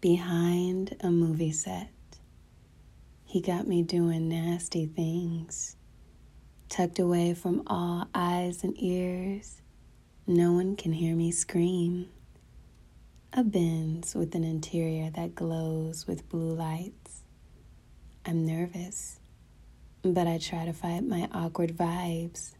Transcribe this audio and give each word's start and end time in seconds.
behind 0.00 0.96
a 1.00 1.10
movie 1.10 1.52
set. 1.52 1.90
He 3.24 3.40
got 3.40 3.66
me 3.68 3.82
doing 3.82 4.28
nasty 4.28 4.86
things, 4.86 5.76
tucked 6.68 6.98
away 6.98 7.34
from 7.34 7.62
all 7.66 8.08
eyes 8.14 8.64
and 8.64 8.74
ears. 8.82 9.60
No 10.26 10.52
one 10.52 10.76
can 10.76 10.92
hear 10.92 11.14
me 11.14 11.30
scream. 11.30 12.08
A 13.32 13.44
Benz 13.44 14.14
with 14.14 14.34
an 14.34 14.42
interior 14.42 15.10
that 15.10 15.34
glows 15.34 16.06
with 16.06 16.28
blue 16.28 16.54
lights. 16.54 17.22
I'm 18.24 18.44
nervous, 18.46 19.20
but 20.02 20.26
I 20.26 20.38
try 20.38 20.64
to 20.64 20.72
fight 20.72 21.04
my 21.04 21.28
awkward 21.32 21.76
vibes. 21.76 22.52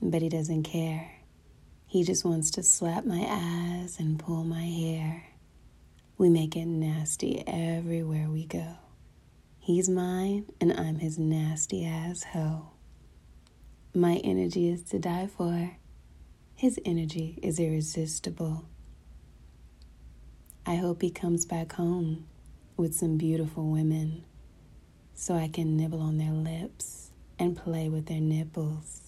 But 0.00 0.22
he 0.22 0.28
doesn't 0.28 0.62
care. 0.62 1.10
He 1.86 2.04
just 2.04 2.24
wants 2.24 2.50
to 2.52 2.62
slap 2.62 3.04
my 3.04 3.20
ass 3.20 3.98
and 3.98 4.18
pull 4.18 4.44
my 4.44 4.64
hair. 4.64 5.24
We 6.16 6.28
make 6.30 6.54
it 6.54 6.66
nasty 6.66 7.42
everywhere 7.46 8.30
we 8.30 8.46
go. 8.46 8.76
He's 9.58 9.88
mine, 9.88 10.46
and 10.60 10.72
I'm 10.72 11.00
his 11.00 11.18
nasty 11.18 11.84
ass 11.84 12.22
hoe. 12.22 12.70
My 13.92 14.20
energy 14.22 14.68
is 14.68 14.82
to 14.84 14.98
die 15.00 15.26
for. 15.26 15.76
His 16.54 16.78
energy 16.84 17.38
is 17.42 17.58
irresistible. 17.58 18.64
I 20.64 20.76
hope 20.76 21.02
he 21.02 21.10
comes 21.10 21.46
back 21.46 21.72
home 21.72 22.26
with 22.76 22.94
some 22.94 23.16
beautiful 23.16 23.68
women 23.68 24.24
so 25.14 25.34
I 25.34 25.48
can 25.48 25.76
nibble 25.76 26.00
on 26.00 26.18
their 26.18 26.32
lips 26.32 27.10
and 27.38 27.56
play 27.56 27.88
with 27.88 28.06
their 28.06 28.20
nipples. 28.20 29.03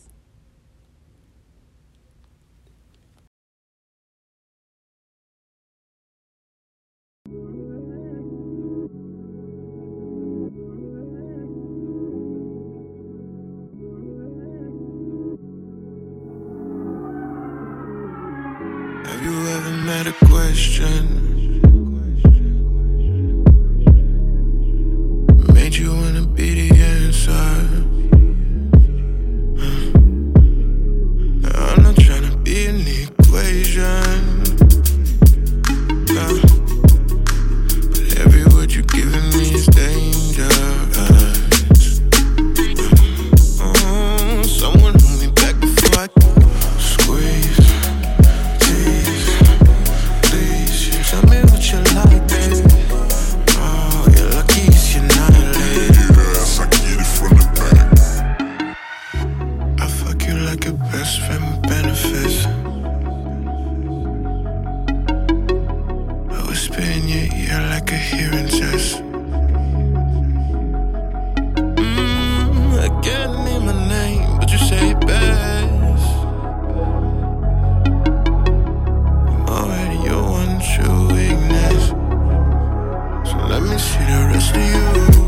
You 19.87 19.93
ever 19.93 20.05
met 20.05 20.07
a 20.07 20.27
question? 20.27 21.26
like 67.77 67.93
a 67.93 67.97
hearing 67.97 68.49
test. 68.49 69.03
Mm, 71.77 72.79
I 72.87 72.89
can't 73.03 73.35
name 73.45 73.67
my 73.67 73.77
name, 73.89 74.39
but 74.39 74.51
you 74.51 74.57
say 74.57 74.93
it 74.93 75.01
best. 75.01 76.09
I'm 79.31 79.45
already 79.57 79.99
your 80.09 80.23
one 80.41 80.55
true 80.71 81.03
weakness. 81.15 81.83
So 83.29 83.37
let 83.53 83.63
me 83.63 83.77
see 83.77 84.05
the 84.11 84.21
rest 84.33 84.57
of 84.57 85.21
you. 85.21 85.26